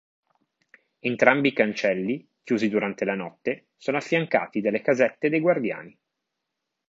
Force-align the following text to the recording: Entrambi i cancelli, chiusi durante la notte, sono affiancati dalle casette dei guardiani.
Entrambi 1.01 1.49
i 1.49 1.53
cancelli, 1.53 2.27
chiusi 2.41 2.69
durante 2.69 3.05
la 3.05 3.13
notte, 3.13 3.67
sono 3.77 3.97
affiancati 3.97 4.59
dalle 4.59 4.81
casette 4.81 5.29
dei 5.29 5.39
guardiani. 5.39 5.95